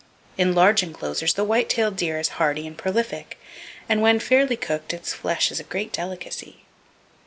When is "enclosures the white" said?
0.81-1.69